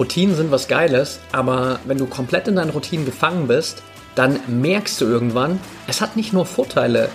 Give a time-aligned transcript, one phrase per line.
[0.00, 3.82] Routinen sind was Geiles, aber wenn du komplett in deinen Routinen gefangen bist,
[4.14, 7.10] dann merkst du irgendwann, es hat nicht nur Vorteile,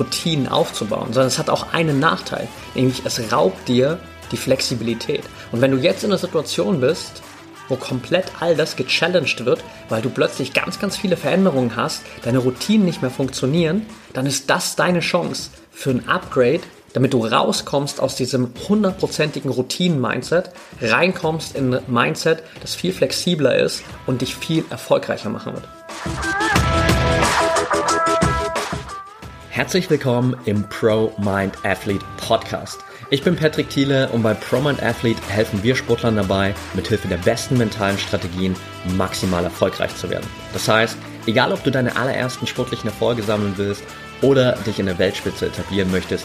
[0.00, 4.00] Routinen aufzubauen, sondern es hat auch einen Nachteil, nämlich es raubt dir
[4.32, 5.22] die Flexibilität.
[5.52, 7.22] Und wenn du jetzt in einer Situation bist,
[7.68, 12.38] wo komplett all das gechallenged wird, weil du plötzlich ganz, ganz viele Veränderungen hast, deine
[12.38, 16.62] Routinen nicht mehr funktionieren, dann ist das deine Chance für ein Upgrade,
[16.96, 20.50] damit du rauskommst aus diesem hundertprozentigen Routinen-Mindset,
[20.80, 25.68] reinkommst in ein Mindset, das viel flexibler ist und dich viel erfolgreicher machen wird.
[29.50, 32.78] Herzlich willkommen im Pro Mind Athlete Podcast.
[33.10, 37.18] Ich bin Patrick Thiele und bei Pro Mind Athlete helfen wir Sportlern dabei, mithilfe der
[37.18, 38.56] besten mentalen Strategien
[38.96, 40.26] maximal erfolgreich zu werden.
[40.54, 43.82] Das heißt, egal ob du deine allerersten sportlichen Erfolge sammeln willst
[44.22, 46.24] oder dich in der Weltspitze etablieren möchtest,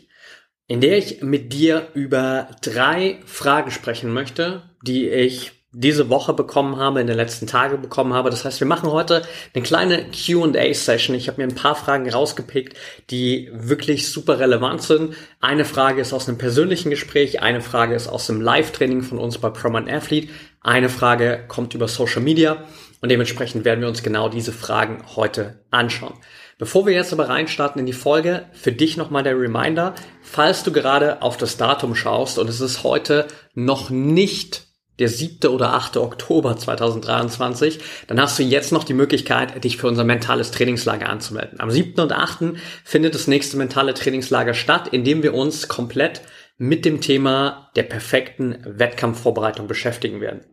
[0.71, 6.77] in der ich mit dir über drei Fragen sprechen möchte, die ich diese Woche bekommen
[6.77, 8.29] habe, in den letzten Tagen bekommen habe.
[8.29, 9.21] Das heißt, wir machen heute
[9.53, 11.13] eine kleine Q&A-Session.
[11.13, 12.77] Ich habe mir ein paar Fragen rausgepickt,
[13.09, 15.13] die wirklich super relevant sind.
[15.41, 19.39] Eine Frage ist aus einem persönlichen Gespräch, eine Frage ist aus dem Live-Training von uns
[19.39, 20.29] bei Proman Athlete,
[20.61, 22.63] eine Frage kommt über Social Media
[23.01, 26.13] und dementsprechend werden wir uns genau diese Fragen heute anschauen.
[26.61, 30.71] Bevor wir jetzt aber reinstarten in die Folge, für dich nochmal der Reminder, falls du
[30.71, 34.67] gerade auf das Datum schaust und es ist heute noch nicht
[34.99, 35.49] der 7.
[35.49, 35.97] oder 8.
[35.97, 41.59] Oktober 2023, dann hast du jetzt noch die Möglichkeit, dich für unser mentales Trainingslager anzumelden.
[41.59, 41.99] Am 7.
[41.99, 42.53] und 8.
[42.83, 46.21] findet das nächste mentale Trainingslager statt, in dem wir uns komplett
[46.59, 50.45] mit dem Thema der perfekten Wettkampfvorbereitung beschäftigen werden.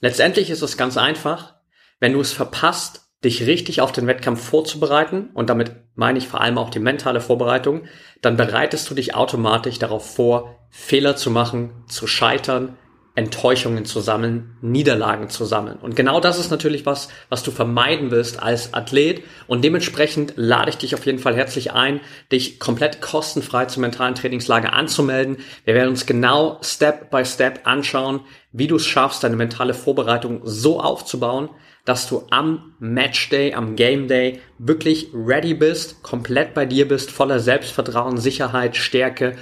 [0.00, 1.56] Letztendlich ist es ganz einfach.
[1.98, 6.40] Wenn du es verpasst, dich richtig auf den Wettkampf vorzubereiten, und damit meine ich vor
[6.40, 7.82] allem auch die mentale Vorbereitung,
[8.22, 12.76] dann bereitest du dich automatisch darauf vor, Fehler zu machen, zu scheitern,
[13.16, 15.78] Enttäuschungen zu sammeln, Niederlagen zu sammeln.
[15.78, 19.24] Und genau das ist natürlich was, was du vermeiden willst als Athlet.
[19.48, 22.00] Und dementsprechend lade ich dich auf jeden Fall herzlich ein,
[22.30, 25.38] dich komplett kostenfrei zum mentalen Trainingslager anzumelden.
[25.64, 28.20] Wir werden uns genau Step by Step anschauen,
[28.52, 31.50] wie du es schaffst, deine mentale Vorbereitung so aufzubauen,
[31.84, 37.40] dass du am Matchday, am Game Day wirklich ready bist, komplett bei dir bist, voller
[37.40, 39.36] Selbstvertrauen, Sicherheit, Stärke,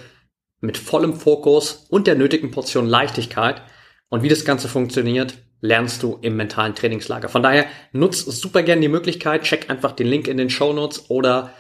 [0.61, 3.63] mit vollem Fokus und der nötigen Portion Leichtigkeit.
[4.09, 7.29] Und wie das Ganze funktioniert, lernst du im mentalen Trainingslager.
[7.29, 11.11] Von daher nutz super gern die Möglichkeit, check einfach den Link in den Show Notes
[11.11, 11.53] oder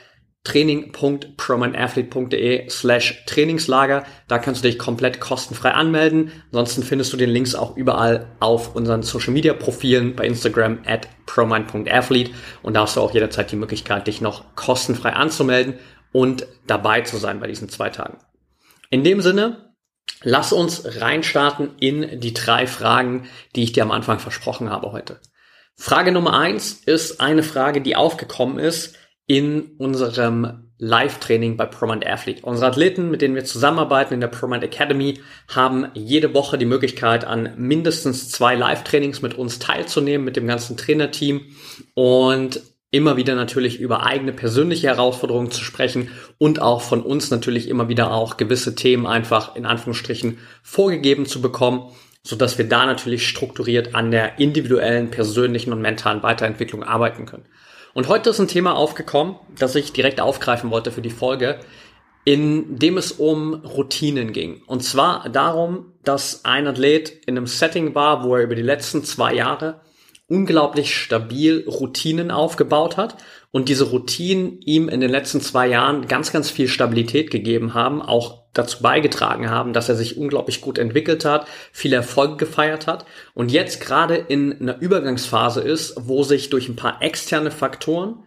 [0.44, 4.06] training.promanathlete.de slash Trainingslager.
[4.28, 6.32] Da kannst du dich komplett kostenfrei anmelden.
[6.46, 11.06] Ansonsten findest du den Links auch überall auf unseren Social Media Profilen bei Instagram at
[11.26, 12.30] promind.athlete
[12.62, 15.74] und da hast du auch jederzeit die Möglichkeit, dich noch kostenfrei anzumelden
[16.12, 18.18] und dabei zu sein bei diesen zwei Tagen.
[18.90, 19.74] In dem Sinne,
[20.22, 25.20] lass uns reinstarten in die drei Fragen, die ich dir am Anfang versprochen habe heute.
[25.76, 28.96] Frage Nummer eins ist eine Frage, die aufgekommen ist
[29.28, 32.42] in unserem Live-Training bei ProMind Athlete.
[32.42, 37.24] Unsere Athleten, mit denen wir zusammenarbeiten in der ProMind Academy, haben jede Woche die Möglichkeit,
[37.24, 41.42] an mindestens zwei Live-Trainings mit uns teilzunehmen, mit dem ganzen Trainerteam
[41.94, 47.68] und immer wieder natürlich über eigene persönliche Herausforderungen zu sprechen und auch von uns natürlich
[47.68, 51.90] immer wieder auch gewisse Themen einfach in Anführungsstrichen vorgegeben zu bekommen,
[52.22, 57.44] so dass wir da natürlich strukturiert an der individuellen, persönlichen und mentalen Weiterentwicklung arbeiten können.
[57.94, 61.60] Und heute ist ein Thema aufgekommen, das ich direkt aufgreifen wollte für die Folge,
[62.24, 64.62] in dem es um Routinen ging.
[64.66, 69.02] Und zwar darum, dass ein Athlet in einem Setting war, wo er über die letzten
[69.04, 69.80] zwei Jahre
[70.26, 73.16] unglaublich stabil Routinen aufgebaut hat
[73.50, 78.02] und diese Routinen ihm in den letzten zwei Jahren ganz, ganz viel Stabilität gegeben haben,
[78.02, 83.06] auch dazu beigetragen haben, dass er sich unglaublich gut entwickelt hat, viele Erfolge gefeiert hat
[83.34, 88.24] und jetzt gerade in einer Übergangsphase ist, wo sich durch ein paar externe Faktoren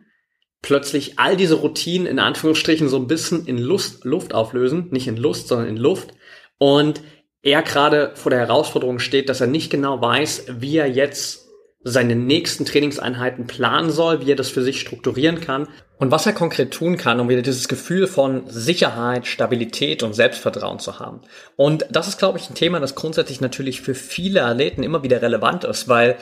[0.62, 5.18] plötzlich all diese Routinen in Anführungsstrichen so ein bisschen in Lust, Luft auflösen, nicht in
[5.18, 6.12] Lust, sondern in Luft
[6.57, 7.01] und
[7.44, 11.41] er gerade vor der Herausforderung steht, dass er nicht genau weiß, wie er jetzt
[11.83, 15.68] seine nächsten Trainingseinheiten planen soll, wie er das für sich strukturieren kann
[15.98, 20.80] und was er konkret tun kann, um wieder dieses Gefühl von Sicherheit, Stabilität und Selbstvertrauen
[20.80, 21.22] zu haben.
[21.56, 25.22] Und das ist, glaube ich, ein Thema, das grundsätzlich natürlich für viele Athleten immer wieder
[25.22, 26.18] relevant ist, weil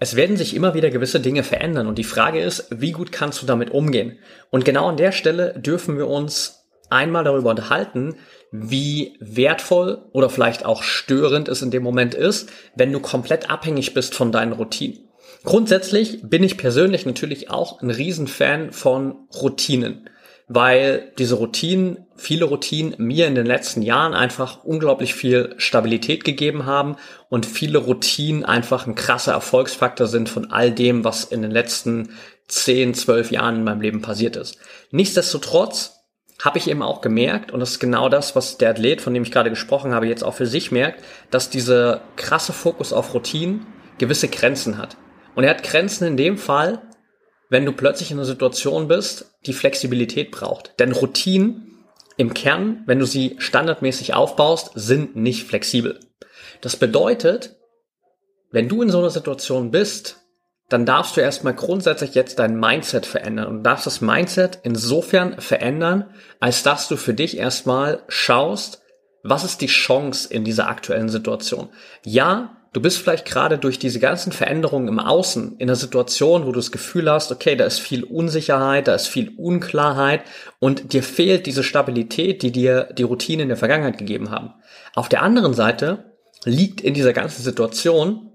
[0.00, 3.42] es werden sich immer wieder gewisse Dinge verändern und die Frage ist, wie gut kannst
[3.42, 4.18] du damit umgehen?
[4.50, 8.16] Und genau an der Stelle dürfen wir uns einmal darüber unterhalten,
[8.50, 13.94] wie wertvoll oder vielleicht auch störend es in dem Moment ist, wenn du komplett abhängig
[13.94, 15.00] bist von deinen Routinen.
[15.44, 20.08] Grundsätzlich bin ich persönlich natürlich auch ein Riesenfan von Routinen
[20.48, 26.64] weil diese Routinen, viele Routinen mir in den letzten Jahren einfach unglaublich viel Stabilität gegeben
[26.64, 26.96] haben
[27.28, 32.10] und viele Routinen einfach ein krasser Erfolgsfaktor sind von all dem, was in den letzten
[32.48, 34.56] 10, 12 Jahren in meinem Leben passiert ist.
[34.90, 35.97] Nichtsdestotrotz
[36.40, 39.24] habe ich eben auch gemerkt, und das ist genau das, was der Athlet, von dem
[39.24, 43.66] ich gerade gesprochen habe, jetzt auch für sich merkt, dass dieser krasse Fokus auf Routinen
[43.98, 44.96] gewisse Grenzen hat.
[45.34, 46.82] Und er hat Grenzen in dem Fall,
[47.50, 50.78] wenn du plötzlich in einer Situation bist, die Flexibilität braucht.
[50.78, 51.84] Denn Routinen
[52.16, 55.98] im Kern, wenn du sie standardmäßig aufbaust, sind nicht flexibel.
[56.60, 57.56] Das bedeutet,
[58.50, 60.17] wenn du in so einer Situation bist,
[60.68, 66.10] dann darfst du erstmal grundsätzlich jetzt dein Mindset verändern und darfst das Mindset insofern verändern,
[66.40, 68.82] als dass du für dich erstmal schaust,
[69.22, 71.70] was ist die Chance in dieser aktuellen Situation?
[72.04, 76.52] Ja, du bist vielleicht gerade durch diese ganzen Veränderungen im Außen in einer Situation, wo
[76.52, 80.22] du das Gefühl hast, okay, da ist viel Unsicherheit, da ist viel Unklarheit
[80.60, 84.52] und dir fehlt diese Stabilität, die dir die Routine in der Vergangenheit gegeben haben.
[84.94, 86.12] Auf der anderen Seite
[86.44, 88.27] liegt in dieser ganzen Situation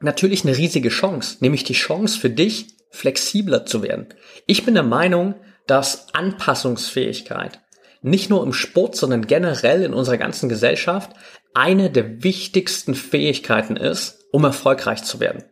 [0.00, 4.08] natürlich eine riesige Chance, nämlich die Chance für dich, flexibler zu werden.
[4.46, 5.34] Ich bin der Meinung,
[5.66, 7.60] dass Anpassungsfähigkeit
[8.02, 11.10] nicht nur im Sport, sondern generell in unserer ganzen Gesellschaft
[11.54, 15.44] eine der wichtigsten Fähigkeiten ist, um erfolgreich zu werden.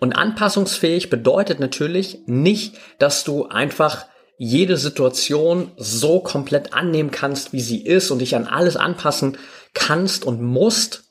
[0.00, 4.06] Und anpassungsfähig bedeutet natürlich nicht, dass du einfach
[4.36, 9.38] jede Situation so komplett annehmen kannst, wie sie ist und dich an alles anpassen
[9.72, 11.03] kannst und musst,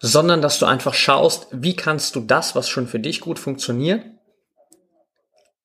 [0.00, 4.04] sondern dass du einfach schaust, wie kannst du das, was schon für dich gut funktioniert,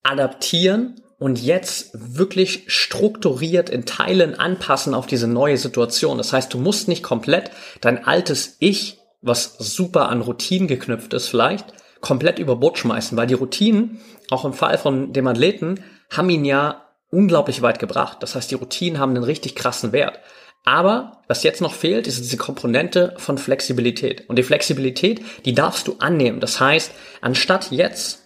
[0.02, 6.18] adaptieren und jetzt wirklich strukturiert in Teilen anpassen auf diese neue Situation.
[6.18, 7.50] Das heißt, du musst nicht komplett
[7.80, 11.66] dein altes Ich, was super an Routinen geknüpft ist vielleicht,
[12.00, 14.00] komplett über Bord schmeißen, weil die Routinen,
[14.30, 18.18] auch im Fall von dem Athleten, haben ihn ja unglaublich weit gebracht.
[18.20, 20.18] Das heißt, die Routinen haben einen richtig krassen Wert.
[20.64, 24.28] Aber was jetzt noch fehlt, ist diese Komponente von Flexibilität.
[24.28, 26.40] Und die Flexibilität, die darfst du annehmen.
[26.40, 28.22] Das heißt, anstatt jetzt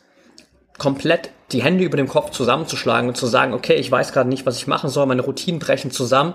[0.77, 4.45] komplett die Hände über dem Kopf zusammenzuschlagen und zu sagen, okay, ich weiß gerade nicht,
[4.45, 6.35] was ich machen soll, meine Routinen brechen zusammen,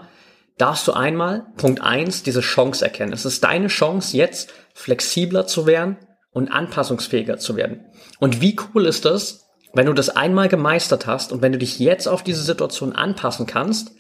[0.58, 3.14] darfst du einmal, Punkt eins, diese Chance erkennen.
[3.14, 5.98] Es ist deine Chance, jetzt flexibler zu werden
[6.32, 7.86] und anpassungsfähiger zu werden.
[8.20, 11.80] Und wie cool ist das, wenn du das einmal gemeistert hast und wenn du dich
[11.80, 13.92] jetzt auf diese Situation anpassen kannst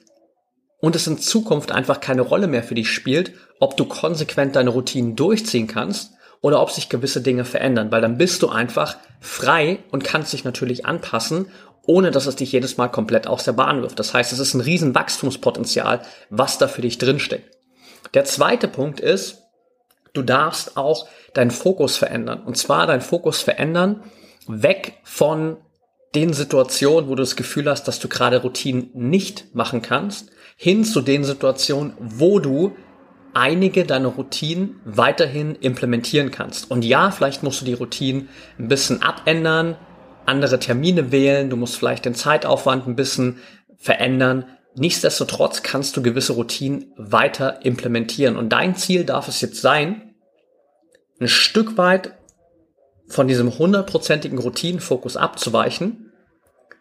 [0.81, 4.72] und es in Zukunft einfach keine Rolle mehr für dich spielt, ob du konsequent deine
[4.72, 6.12] Routinen durchziehen kannst
[6.42, 10.44] oder ob sich gewisse Dinge verändern, weil dann bist du einfach frei und kannst dich
[10.44, 11.48] natürlich anpassen,
[11.86, 14.00] ohne dass es dich jedes Mal komplett aus der Bahn wirft.
[14.00, 17.57] Das heißt, es ist ein riesen Wachstumspotenzial, was da für dich drinsteckt.
[18.13, 19.44] Der zweite Punkt ist,
[20.13, 22.44] du darfst auch deinen Fokus verändern.
[22.44, 24.04] Und zwar deinen Fokus verändern,
[24.48, 25.57] weg von
[26.13, 30.32] den Situationen, wo du das Gefühl hast, dass du gerade Routinen nicht machen kannst,
[30.63, 32.75] hin zu den Situationen, wo du
[33.34, 36.70] einige deiner Routinen weiterhin implementieren kannst.
[36.70, 39.75] Und ja, vielleicht musst du die Routinen ein bisschen abändern,
[40.27, 43.39] andere Termine wählen, du musst vielleicht den Zeitaufwand ein bisschen
[43.75, 44.46] verändern.
[44.75, 48.38] Nichtsdestotrotz kannst du gewisse Routinen weiter implementieren.
[48.38, 50.13] Und dein Ziel darf es jetzt sein,
[51.20, 52.13] ein Stück weit
[53.08, 56.12] von diesem hundertprozentigen Routinenfokus abzuweichen,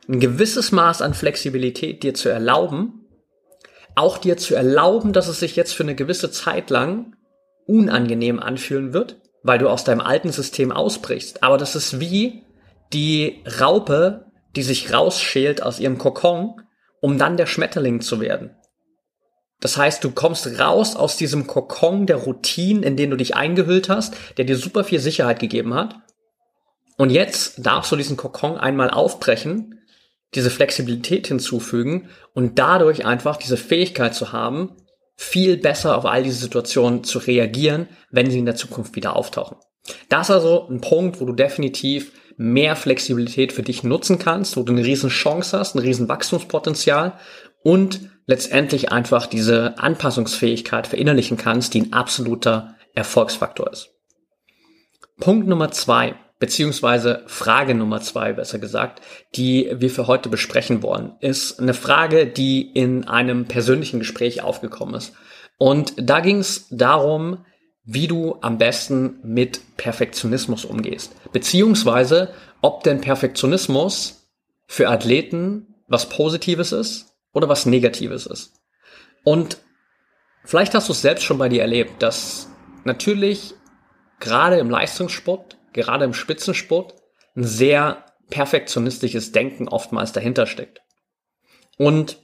[0.07, 3.01] ein gewisses Maß an Flexibilität dir zu erlauben
[4.01, 7.15] auch dir zu erlauben, dass es sich jetzt für eine gewisse Zeit lang
[7.67, 11.43] unangenehm anfühlen wird, weil du aus deinem alten System ausbrichst.
[11.43, 12.43] Aber das ist wie
[12.93, 14.27] die Raupe,
[14.57, 16.63] die sich rausschält aus ihrem Kokon,
[17.01, 18.57] um dann der Schmetterling zu werden.
[19.61, 23.91] Das heißt, du kommst raus aus diesem Kokon der Routine, in den du dich eingehüllt
[23.91, 25.97] hast, der dir super viel Sicherheit gegeben hat.
[26.97, 29.80] Und jetzt darfst du diesen Kokon einmal aufbrechen
[30.35, 34.77] diese Flexibilität hinzufügen und dadurch einfach diese Fähigkeit zu haben,
[35.17, 39.59] viel besser auf all diese Situationen zu reagieren, wenn sie in der Zukunft wieder auftauchen.
[40.09, 44.63] Das ist also ein Punkt, wo du definitiv mehr Flexibilität für dich nutzen kannst, wo
[44.63, 47.19] du eine riesen Chance hast, ein riesen Wachstumspotenzial
[47.63, 53.91] und letztendlich einfach diese Anpassungsfähigkeit verinnerlichen kannst, die ein absoluter Erfolgsfaktor ist.
[55.19, 59.03] Punkt Nummer zwei beziehungsweise Frage Nummer zwei, besser gesagt,
[59.37, 64.97] die wir für heute besprechen wollen, ist eine Frage, die in einem persönlichen Gespräch aufgekommen
[64.97, 65.13] ist.
[65.59, 67.45] Und da ging es darum,
[67.85, 71.13] wie du am besten mit Perfektionismus umgehst.
[71.33, 72.33] Beziehungsweise,
[72.63, 74.29] ob denn Perfektionismus
[74.67, 78.55] für Athleten was Positives ist oder was Negatives ist.
[79.25, 79.59] Und
[80.45, 82.49] vielleicht hast du es selbst schon bei dir erlebt, dass
[82.85, 83.55] natürlich
[84.21, 86.95] gerade im Leistungssport, gerade im Spitzensport,
[87.37, 90.81] ein sehr perfektionistisches Denken oftmals dahinter steckt.
[91.77, 92.19] Und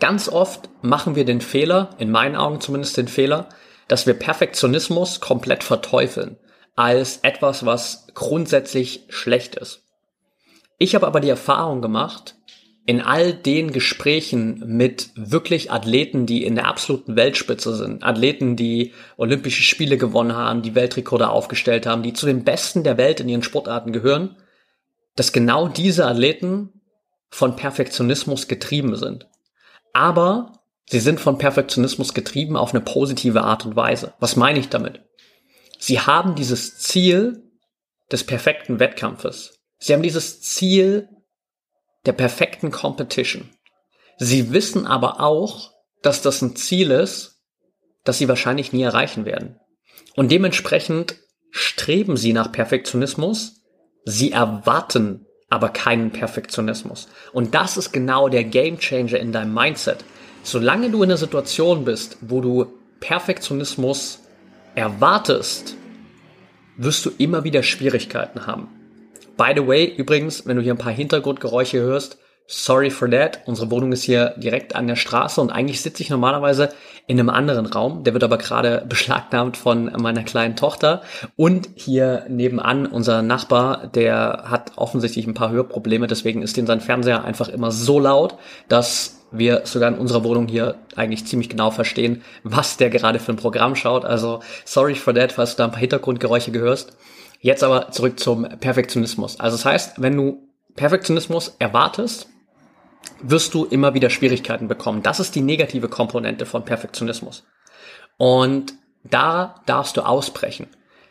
[0.00, 3.48] ganz oft machen wir den Fehler, in meinen Augen zumindest den Fehler,
[3.88, 6.38] dass wir Perfektionismus komplett verteufeln
[6.76, 9.82] als etwas, was grundsätzlich schlecht ist.
[10.78, 12.36] Ich habe aber die Erfahrung gemacht,
[12.88, 18.94] in all den Gesprächen mit wirklich Athleten, die in der absoluten Weltspitze sind, Athleten, die
[19.18, 23.28] Olympische Spiele gewonnen haben, die Weltrekorde aufgestellt haben, die zu den Besten der Welt in
[23.28, 24.36] ihren Sportarten gehören,
[25.16, 26.80] dass genau diese Athleten
[27.28, 29.28] von Perfektionismus getrieben sind.
[29.92, 30.54] Aber
[30.86, 34.14] sie sind von Perfektionismus getrieben auf eine positive Art und Weise.
[34.18, 35.02] Was meine ich damit?
[35.78, 37.42] Sie haben dieses Ziel
[38.10, 39.58] des perfekten Wettkampfes.
[39.76, 41.10] Sie haben dieses Ziel
[42.08, 43.50] der perfekten Competition.
[44.16, 47.42] Sie wissen aber auch, dass das ein Ziel ist,
[48.02, 49.60] das sie wahrscheinlich nie erreichen werden.
[50.16, 51.16] Und dementsprechend
[51.50, 53.60] streben sie nach Perfektionismus,
[54.06, 57.08] sie erwarten aber keinen Perfektionismus.
[57.34, 59.98] Und das ist genau der Game Changer in deinem Mindset.
[60.42, 64.20] Solange du in einer Situation bist, wo du Perfektionismus
[64.74, 65.76] erwartest,
[66.78, 68.77] wirst du immer wieder Schwierigkeiten haben.
[69.38, 72.18] By the way, übrigens, wenn du hier ein paar Hintergrundgeräusche hörst,
[72.48, 73.38] sorry for that.
[73.46, 76.70] Unsere Wohnung ist hier direkt an der Straße und eigentlich sitze ich normalerweise
[77.06, 78.02] in einem anderen Raum.
[78.02, 81.02] Der wird aber gerade beschlagnahmt von meiner kleinen Tochter.
[81.36, 86.08] Und hier nebenan unser Nachbar, der hat offensichtlich ein paar Hörprobleme.
[86.08, 90.48] Deswegen ist ihm sein Fernseher einfach immer so laut, dass wir sogar in unserer Wohnung
[90.48, 94.04] hier eigentlich ziemlich genau verstehen, was der gerade für ein Programm schaut.
[94.04, 96.96] Also sorry for that, falls du da ein paar Hintergrundgeräusche gehörst.
[97.40, 99.38] Jetzt aber zurück zum Perfektionismus.
[99.38, 102.28] Also das heißt, wenn du Perfektionismus erwartest,
[103.20, 105.02] wirst du immer wieder Schwierigkeiten bekommen.
[105.02, 107.44] Das ist die negative Komponente von Perfektionismus.
[108.16, 110.66] Und da darfst du ausbrechen.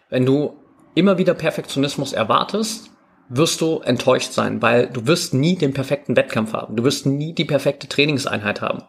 [0.09, 0.59] Wenn du
[0.95, 2.89] immer wieder Perfektionismus erwartest,
[3.29, 6.75] wirst du enttäuscht sein, weil du wirst nie den perfekten Wettkampf haben.
[6.75, 8.83] Du wirst nie die perfekte Trainingseinheit haben.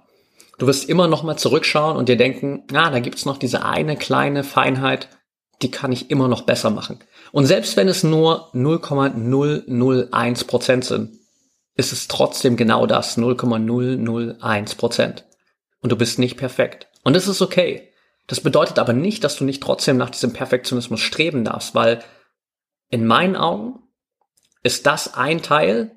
[0.59, 3.97] Du wirst immer noch mal zurückschauen und dir denken, na, da gibt's noch diese eine
[3.97, 5.09] kleine Feinheit,
[5.63, 6.99] die kann ich immer noch besser machen.
[7.33, 11.19] Und selbst wenn es nur 0,001 Prozent sind,
[11.75, 15.25] ist es trotzdem genau das, 0,001 Prozent.
[15.81, 16.89] Und du bist nicht perfekt.
[17.05, 17.89] Und das ist okay.
[18.27, 22.03] Das bedeutet aber nicht, dass du nicht trotzdem nach diesem Perfektionismus streben darfst, weil
[22.91, 23.81] in meinen Augen
[24.63, 25.93] ist das ein Teil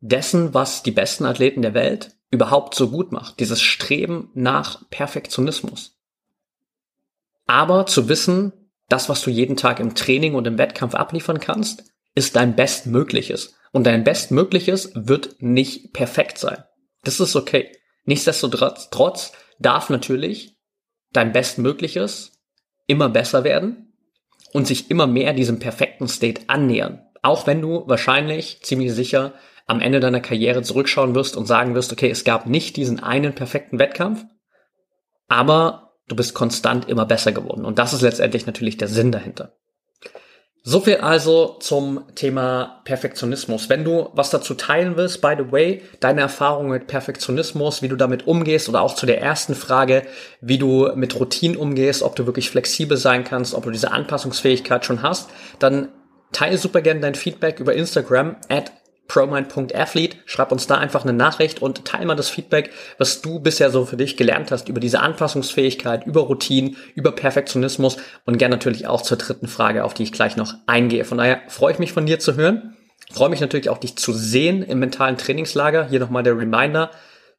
[0.00, 3.40] dessen, was die besten Athleten der Welt überhaupt so gut macht.
[3.40, 5.98] Dieses Streben nach Perfektionismus.
[7.46, 8.52] Aber zu wissen,
[8.88, 13.54] das, was du jeden Tag im Training und im Wettkampf abliefern kannst, ist dein Bestmögliches.
[13.70, 16.64] Und dein Bestmögliches wird nicht perfekt sein.
[17.04, 17.70] Das ist okay.
[18.04, 20.56] Nichtsdestotrotz trotz darf natürlich
[21.12, 22.32] dein Bestmögliches
[22.86, 23.92] immer besser werden
[24.52, 27.02] und sich immer mehr diesem perfekten State annähern.
[27.22, 29.34] Auch wenn du wahrscheinlich ziemlich sicher
[29.66, 33.34] am Ende deiner Karriere zurückschauen wirst und sagen wirst, okay, es gab nicht diesen einen
[33.34, 34.24] perfekten Wettkampf,
[35.28, 37.64] aber Du bist konstant immer besser geworden.
[37.64, 39.52] Und das ist letztendlich natürlich der Sinn dahinter.
[40.64, 43.70] So viel also zum Thema Perfektionismus.
[43.70, 47.96] Wenn du was dazu teilen willst, by the way, deine Erfahrungen mit Perfektionismus, wie du
[47.96, 50.02] damit umgehst oder auch zu der ersten Frage,
[50.42, 54.84] wie du mit Routinen umgehst, ob du wirklich flexibel sein kannst, ob du diese Anpassungsfähigkeit
[54.84, 55.88] schon hast, dann
[56.32, 58.72] teile super gerne dein Feedback über Instagram at
[59.08, 60.18] promind.athlete.
[60.26, 63.84] Schreib uns da einfach eine Nachricht und teile mal das Feedback, was du bisher so
[63.84, 67.96] für dich gelernt hast über diese Anpassungsfähigkeit, über Routinen, über Perfektionismus
[68.26, 71.04] und gern natürlich auch zur dritten Frage, auf die ich gleich noch eingehe.
[71.04, 72.76] Von daher freue ich mich von dir zu hören.
[73.10, 75.88] Freue mich natürlich auch, dich zu sehen im mentalen Trainingslager.
[75.88, 76.90] Hier nochmal der Reminder.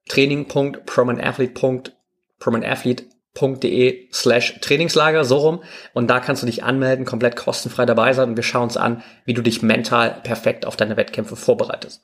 [0.08, 3.06] Training.prominathlete.prominathlete
[3.36, 5.64] de slash Trainingslager, so rum.
[5.94, 9.04] Und da kannst du dich anmelden, komplett kostenfrei dabei sein und wir schauen uns an,
[9.26, 12.04] wie du dich mental perfekt auf deine Wettkämpfe vorbereitest.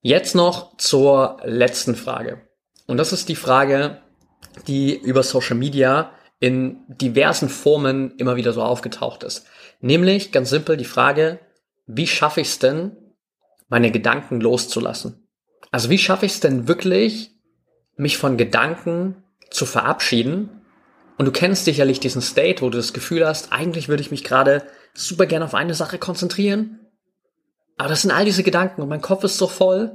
[0.00, 2.42] Jetzt noch zur letzten Frage.
[2.86, 4.00] Und das ist die Frage,
[4.66, 9.46] die über Social Media in diversen Formen immer wieder so aufgetaucht ist.
[9.80, 11.40] Nämlich ganz simpel die Frage,
[11.86, 12.96] wie schaffe ich es denn,
[13.68, 15.28] meine Gedanken loszulassen?
[15.70, 17.32] Also wie schaffe ich es denn wirklich,
[17.96, 19.24] mich von Gedanken
[19.56, 20.62] zu verabschieden.
[21.18, 24.22] Und du kennst sicherlich diesen State, wo du das Gefühl hast, eigentlich würde ich mich
[24.22, 24.62] gerade
[24.94, 26.80] super gerne auf eine Sache konzentrieren.
[27.78, 29.92] Aber das sind all diese Gedanken und mein Kopf ist so voll.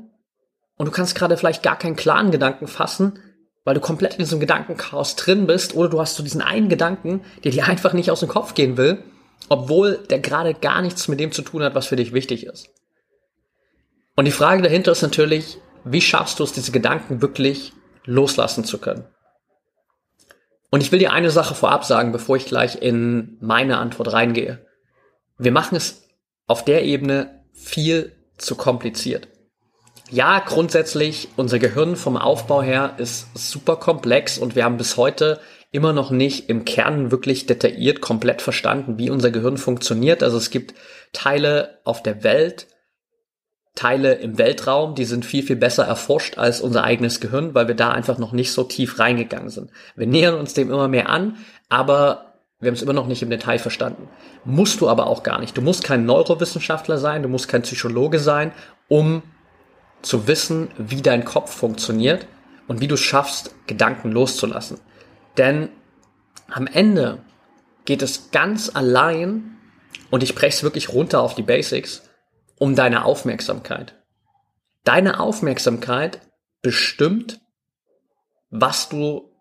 [0.77, 3.19] Und du kannst gerade vielleicht gar keinen klaren Gedanken fassen,
[3.63, 7.21] weil du komplett in diesem Gedankenchaos drin bist oder du hast so diesen einen Gedanken,
[7.43, 9.03] der dir einfach nicht aus dem Kopf gehen will,
[9.49, 12.69] obwohl der gerade gar nichts mit dem zu tun hat, was für dich wichtig ist.
[14.15, 17.73] Und die Frage dahinter ist natürlich, wie schaffst du es, diese Gedanken wirklich
[18.05, 19.05] loslassen zu können?
[20.71, 24.65] Und ich will dir eine Sache vorab sagen, bevor ich gleich in meine Antwort reingehe.
[25.37, 26.07] Wir machen es
[26.47, 29.27] auf der Ebene viel zu kompliziert.
[30.09, 35.39] Ja, grundsätzlich, unser Gehirn vom Aufbau her ist super komplex und wir haben bis heute
[35.71, 40.23] immer noch nicht im Kern wirklich detailliert komplett verstanden, wie unser Gehirn funktioniert.
[40.23, 40.73] Also es gibt
[41.13, 42.67] Teile auf der Welt,
[43.75, 47.75] Teile im Weltraum, die sind viel, viel besser erforscht als unser eigenes Gehirn, weil wir
[47.75, 49.71] da einfach noch nicht so tief reingegangen sind.
[49.95, 51.37] Wir nähern uns dem immer mehr an,
[51.69, 54.07] aber wir haben es immer noch nicht im Detail verstanden.
[54.45, 55.57] Musst du aber auch gar nicht.
[55.57, 58.51] Du musst kein Neurowissenschaftler sein, du musst kein Psychologe sein,
[58.87, 59.23] um
[60.01, 62.27] zu wissen, wie dein Kopf funktioniert
[62.67, 64.79] und wie du es schaffst, Gedanken loszulassen.
[65.37, 65.69] Denn
[66.49, 67.19] am Ende
[67.85, 69.57] geht es ganz allein,
[70.09, 72.03] und ich breche es wirklich runter auf die Basics,
[72.61, 73.95] um deine Aufmerksamkeit.
[74.83, 76.21] Deine Aufmerksamkeit
[76.61, 77.41] bestimmt,
[78.51, 79.33] was du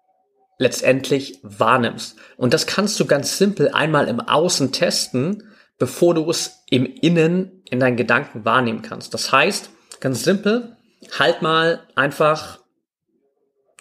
[0.57, 2.17] letztendlich wahrnimmst.
[2.39, 7.63] Und das kannst du ganz simpel einmal im Außen testen, bevor du es im Innen
[7.69, 9.13] in deinen Gedanken wahrnehmen kannst.
[9.13, 9.69] Das heißt,
[10.01, 10.79] ganz simpel,
[11.19, 12.61] halt mal einfach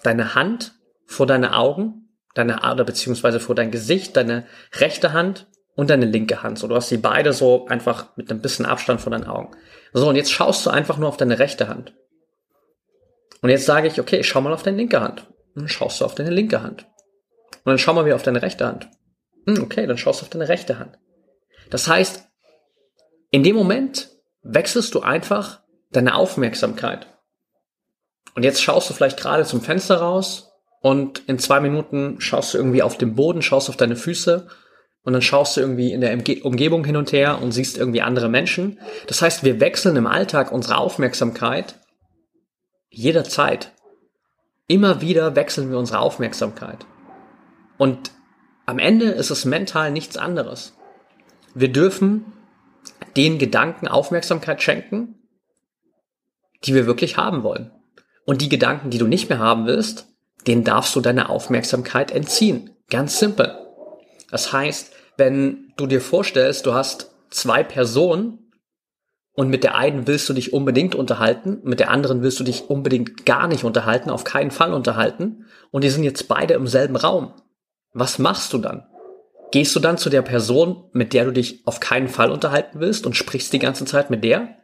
[0.04, 0.74] deine Hand
[1.06, 5.48] vor deine Augen, deine oder beziehungsweise vor dein Gesicht, deine rechte Hand
[5.80, 6.60] und deine linke Hand.
[6.60, 9.56] So, du hast sie beide so einfach mit einem bisschen Abstand von deinen Augen.
[9.94, 11.94] So, und jetzt schaust du einfach nur auf deine rechte Hand.
[13.42, 15.26] Und jetzt sage ich, okay, schau mal auf deine linke Hand.
[15.56, 16.86] Und dann schaust du auf deine linke Hand.
[17.64, 18.90] Und dann schau mal wieder auf deine rechte Hand.
[19.48, 21.00] Hm, okay, dann schaust du auf deine rechte Hand.
[21.70, 22.28] Das heißt,
[23.32, 24.10] in dem Moment
[24.44, 27.08] wechselst du einfach deine Aufmerksamkeit.
[28.36, 30.52] Und jetzt schaust du vielleicht gerade zum Fenster raus
[30.82, 34.46] und in zwei Minuten schaust du irgendwie auf den Boden, schaust auf deine Füße
[35.04, 38.30] und dann schaust du irgendwie in der Umgebung hin und her und siehst irgendwie andere
[38.30, 38.80] Menschen.
[39.08, 41.80] Das heißt, wir wechseln im Alltag unsere Aufmerksamkeit
[42.90, 43.74] jederzeit.
[44.68, 46.86] Immer wieder wechseln wir unsere Aufmerksamkeit.
[47.78, 48.12] Und
[48.66, 50.78] am Ende ist es mental nichts anderes.
[51.56, 52.34] Wir dürfen
[53.16, 55.16] den Gedanken Aufmerksamkeit schenken,
[56.66, 57.72] die wir wirklich haben wollen.
[58.26, 60.08] Und die Gedanken, die du nicht mehr haben willst,
[60.46, 62.76] denen darfst du deine Aufmerksamkeit entziehen.
[62.90, 63.69] Ganz simpel.
[64.32, 68.52] Das heißt, wenn du dir vorstellst, du hast zwei Personen
[69.34, 72.70] und mit der einen willst du dich unbedingt unterhalten, mit der anderen willst du dich
[72.70, 76.96] unbedingt gar nicht unterhalten, auf keinen Fall unterhalten, und die sind jetzt beide im selben
[76.96, 77.34] Raum.
[77.94, 78.86] Was machst du dann?
[79.52, 83.06] Gehst du dann zu der Person, mit der du dich auf keinen Fall unterhalten willst
[83.06, 84.56] und sprichst die ganze Zeit mit der?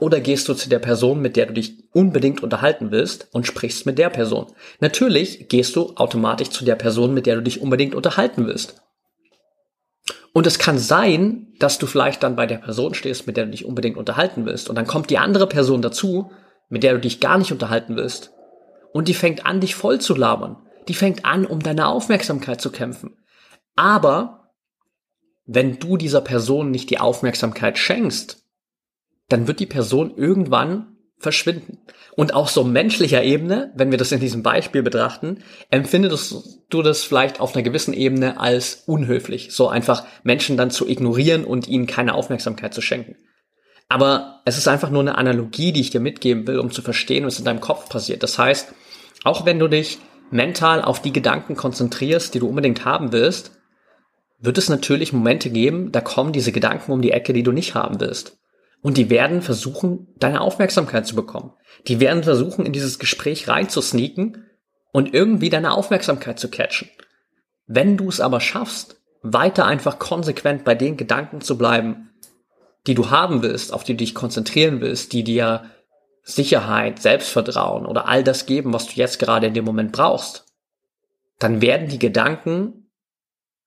[0.00, 3.86] Oder gehst du zu der Person, mit der du dich unbedingt unterhalten willst und sprichst
[3.86, 4.46] mit der Person?
[4.80, 8.82] Natürlich gehst du automatisch zu der Person, mit der du dich unbedingt unterhalten willst.
[10.34, 13.52] Und es kann sein, dass du vielleicht dann bei der Person stehst, mit der du
[13.52, 14.68] dich unbedingt unterhalten willst.
[14.68, 16.32] Und dann kommt die andere Person dazu,
[16.68, 18.32] mit der du dich gar nicht unterhalten willst.
[18.92, 20.56] Und die fängt an, dich voll zu labern.
[20.88, 23.16] Die fängt an, um deine Aufmerksamkeit zu kämpfen.
[23.76, 24.50] Aber
[25.46, 28.44] wenn du dieser Person nicht die Aufmerksamkeit schenkst,
[29.28, 30.93] dann wird die Person irgendwann
[31.24, 31.78] verschwinden.
[32.14, 37.02] Und auch so menschlicher Ebene, wenn wir das in diesem Beispiel betrachten, empfindest du das
[37.02, 41.88] vielleicht auf einer gewissen Ebene als unhöflich, so einfach Menschen dann zu ignorieren und ihnen
[41.88, 43.16] keine Aufmerksamkeit zu schenken.
[43.88, 47.26] Aber es ist einfach nur eine Analogie, die ich dir mitgeben will, um zu verstehen,
[47.26, 48.22] was in deinem Kopf passiert.
[48.22, 48.72] Das heißt,
[49.24, 49.98] auch wenn du dich
[50.30, 53.52] mental auf die Gedanken konzentrierst, die du unbedingt haben willst,
[54.38, 57.74] wird es natürlich Momente geben, da kommen diese Gedanken um die Ecke, die du nicht
[57.74, 58.36] haben willst.
[58.84, 61.54] Und die werden versuchen, deine Aufmerksamkeit zu bekommen.
[61.88, 64.44] Die werden versuchen, in dieses Gespräch reinzusneaken
[64.92, 66.90] und irgendwie deine Aufmerksamkeit zu catchen.
[67.66, 72.10] Wenn du es aber schaffst, weiter einfach konsequent bei den Gedanken zu bleiben,
[72.86, 75.70] die du haben willst, auf die du dich konzentrieren willst, die dir
[76.22, 80.44] Sicherheit, Selbstvertrauen oder all das geben, was du jetzt gerade in dem Moment brauchst,
[81.38, 82.90] dann werden die Gedanken,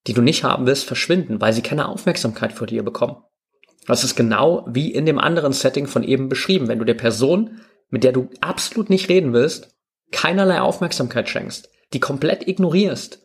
[0.06, 3.24] die du nicht haben willst, verschwinden, weil sie keine Aufmerksamkeit vor dir bekommen.
[3.88, 6.68] Das ist genau wie in dem anderen Setting von eben beschrieben.
[6.68, 9.76] Wenn du der Person, mit der du absolut nicht reden willst,
[10.12, 13.24] keinerlei Aufmerksamkeit schenkst, die komplett ignorierst,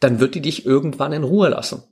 [0.00, 1.84] dann wird die dich irgendwann in Ruhe lassen.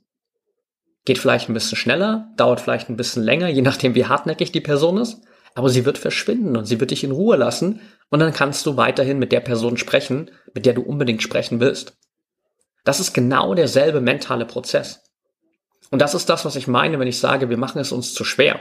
[1.05, 4.61] Geht vielleicht ein bisschen schneller, dauert vielleicht ein bisschen länger, je nachdem wie hartnäckig die
[4.61, 5.21] Person ist,
[5.55, 8.75] aber sie wird verschwinden und sie wird dich in Ruhe lassen und dann kannst du
[8.75, 11.97] weiterhin mit der Person sprechen, mit der du unbedingt sprechen willst.
[12.83, 15.01] Das ist genau derselbe mentale Prozess.
[15.89, 18.23] Und das ist das, was ich meine, wenn ich sage, wir machen es uns zu
[18.23, 18.59] schwer.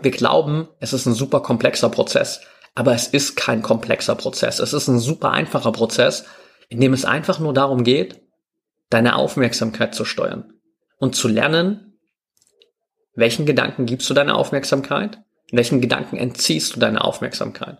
[0.00, 2.40] Wir glauben, es ist ein super komplexer Prozess.
[2.74, 4.58] Aber es ist kein komplexer Prozess.
[4.58, 6.26] Es ist ein super einfacher Prozess,
[6.68, 8.20] in dem es einfach nur darum geht,
[8.90, 10.52] deine Aufmerksamkeit zu steuern
[10.98, 11.98] und zu lernen,
[13.14, 15.18] welchen Gedanken gibst du deine Aufmerksamkeit,
[15.50, 17.78] welchen Gedanken entziehst du deine Aufmerksamkeit.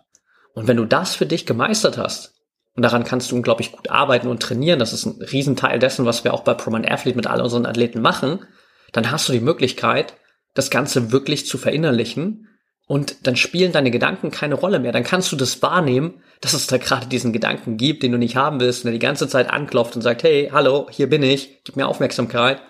[0.53, 2.33] Und wenn du das für dich gemeistert hast,
[2.77, 6.23] und daran kannst du unglaublich gut arbeiten und trainieren, das ist ein Riesenteil dessen, was
[6.23, 8.45] wir auch bei ProMind Athlete mit all unseren Athleten machen,
[8.93, 10.13] dann hast du die Möglichkeit,
[10.53, 12.47] das Ganze wirklich zu verinnerlichen
[12.87, 14.91] und dann spielen deine Gedanken keine Rolle mehr.
[14.91, 18.35] Dann kannst du das wahrnehmen, dass es da gerade diesen Gedanken gibt, den du nicht
[18.35, 21.63] haben willst, und der die ganze Zeit anklopft und sagt, hey, hallo, hier bin ich,
[21.63, 22.61] gib mir Aufmerksamkeit.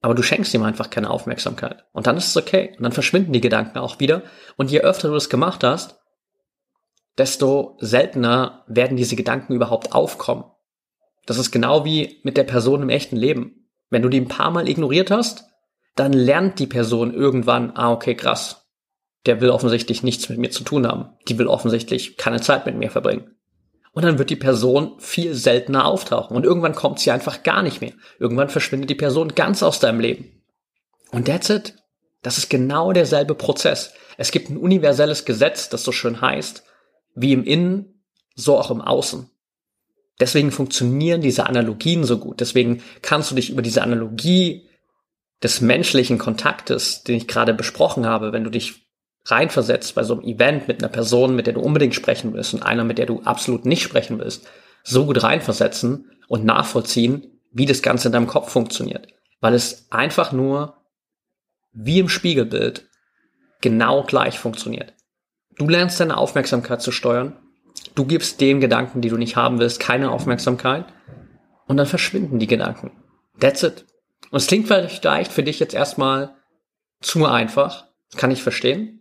[0.00, 1.84] Aber du schenkst ihm einfach keine Aufmerksamkeit.
[1.92, 2.74] Und dann ist es okay.
[2.78, 4.22] Und dann verschwinden die Gedanken auch wieder.
[4.56, 6.01] Und je öfter du das gemacht hast,
[7.18, 10.44] desto seltener werden diese Gedanken überhaupt aufkommen.
[11.26, 13.68] Das ist genau wie mit der Person im echten Leben.
[13.90, 15.44] Wenn du die ein paar Mal ignoriert hast,
[15.94, 18.66] dann lernt die Person irgendwann, ah, okay, krass.
[19.26, 21.10] Der will offensichtlich nichts mit mir zu tun haben.
[21.28, 23.36] Die will offensichtlich keine Zeit mit mir verbringen.
[23.92, 26.34] Und dann wird die Person viel seltener auftauchen.
[26.34, 27.92] Und irgendwann kommt sie einfach gar nicht mehr.
[28.18, 30.42] Irgendwann verschwindet die Person ganz aus deinem Leben.
[31.10, 31.76] Und that's it.
[32.22, 33.92] Das ist genau derselbe Prozess.
[34.16, 36.64] Es gibt ein universelles Gesetz, das so schön heißt,
[37.14, 39.28] wie im Innen, so auch im Außen.
[40.20, 42.40] Deswegen funktionieren diese Analogien so gut.
[42.40, 44.68] Deswegen kannst du dich über diese Analogie
[45.42, 48.86] des menschlichen Kontaktes, den ich gerade besprochen habe, wenn du dich
[49.24, 52.62] reinversetzt bei so einem Event mit einer Person, mit der du unbedingt sprechen willst und
[52.62, 54.46] einer, mit der du absolut nicht sprechen willst,
[54.84, 59.08] so gut reinversetzen und nachvollziehen, wie das Ganze in deinem Kopf funktioniert.
[59.40, 60.76] Weil es einfach nur
[61.72, 62.88] wie im Spiegelbild
[63.60, 64.94] genau gleich funktioniert.
[65.58, 67.36] Du lernst deine Aufmerksamkeit zu steuern.
[67.94, 70.86] Du gibst den Gedanken, die du nicht haben willst, keine Aufmerksamkeit.
[71.66, 72.92] Und dann verschwinden die Gedanken.
[73.38, 73.84] That's it.
[74.30, 76.34] Und es klingt vielleicht für dich jetzt erstmal
[77.00, 77.86] zu einfach.
[78.16, 79.00] kann ich verstehen.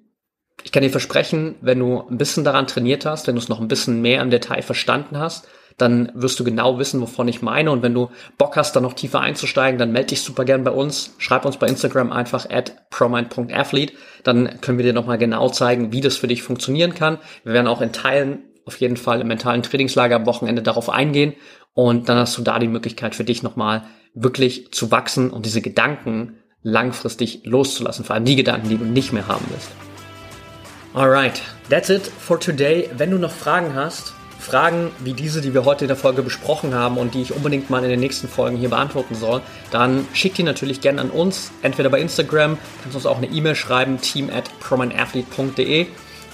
[0.64, 3.60] Ich kann dir versprechen, wenn du ein bisschen daran trainiert hast, wenn du es noch
[3.60, 5.48] ein bisschen mehr im Detail verstanden hast,
[5.82, 7.72] dann wirst du genau wissen, wovon ich meine.
[7.72, 10.72] Und wenn du Bock hast, da noch tiefer einzusteigen, dann melde dich super gern bei
[10.72, 11.16] uns.
[11.18, 13.94] Schreib uns bei Instagram einfach at promind.athlete.
[14.24, 17.18] Dann können wir dir nochmal genau zeigen, wie das für dich funktionieren kann.
[17.44, 21.34] Wir werden auch in Teilen auf jeden Fall im mentalen Trainingslager am Wochenende darauf eingehen.
[21.74, 25.62] Und dann hast du da die Möglichkeit für dich nochmal wirklich zu wachsen und diese
[25.62, 28.06] Gedanken langfristig loszulassen.
[28.06, 29.72] Vor allem die Gedanken, die du nicht mehr haben willst.
[30.94, 32.90] Alright, that's it for today.
[32.98, 36.74] Wenn du noch Fragen hast, Fragen wie diese, die wir heute in der Folge besprochen
[36.74, 40.34] haben und die ich unbedingt mal in den nächsten Folgen hier beantworten soll, dann schick
[40.34, 44.30] die natürlich gerne an uns, entweder bei Instagram, kannst uns auch eine E-Mail schreiben, team
[44.30, 45.86] at promanathlete.de.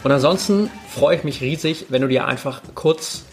[0.03, 3.25] Und ansonsten freue ich mich riesig, wenn du dir einfach kurz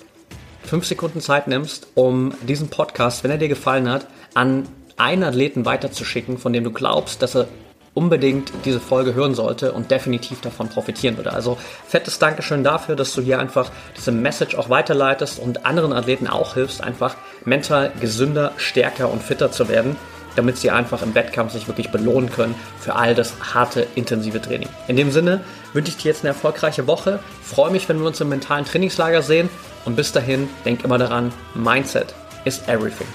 [0.65, 5.65] fünf Sekunden Zeit nimmst, um diesen Podcast, wenn er dir gefallen hat, an einen Athleten
[5.65, 7.49] weiterzuschicken, von dem du glaubst, dass er
[7.95, 11.33] unbedingt diese Folge hören sollte und definitiv davon profitieren würde.
[11.33, 16.27] Also fettes Dankeschön dafür, dass du hier einfach diese Message auch weiterleitest und anderen Athleten
[16.27, 19.97] auch hilfst, einfach mental gesünder, stärker und fitter zu werden,
[20.37, 24.69] damit sie einfach im Wettkampf sich wirklich belohnen können für all das harte, intensive Training.
[24.89, 28.21] In dem Sinne wünsche ich dir jetzt eine erfolgreiche Woche, freue mich, wenn wir uns
[28.21, 29.49] im mentalen Trainingslager sehen
[29.85, 33.07] und bis dahin denk immer daran, Mindset is everything.